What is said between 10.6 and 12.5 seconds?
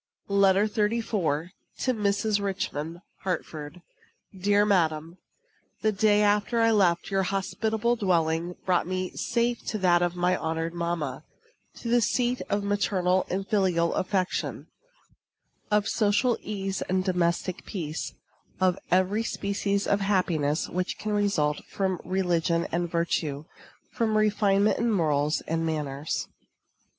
mamma; to the seat